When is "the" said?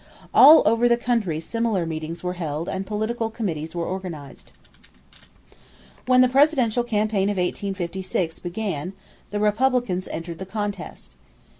0.89-0.97, 6.21-6.27, 9.29-9.39, 10.39-10.47